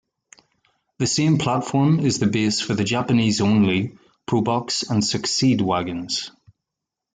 [0.97, 6.31] The same platform is the base for the Japanese-only Probox and Succeed wagons.